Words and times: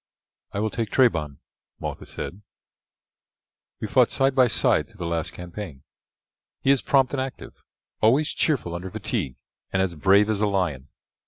"I 0.51 0.59
will 0.61 0.71
take 0.71 0.89
Trebon," 0.89 1.37
Malchus 1.79 2.09
said; 2.09 2.41
"we 3.79 3.87
fought 3.87 4.09
side 4.09 4.33
by 4.33 4.47
side 4.47 4.87
through 4.87 4.97
the 4.97 5.05
last 5.05 5.31
campaign. 5.31 5.83
He 6.63 6.71
is 6.71 6.81
prompt 6.81 7.13
and 7.13 7.21
active, 7.21 7.53
always 8.01 8.29
cheerful 8.29 8.73
under 8.73 8.89
fatigue, 8.89 9.35
and 9.71 9.79
as 9.79 9.93
brave 9.93 10.27
as 10.27 10.41
a 10.41 10.47
lion. 10.47 10.89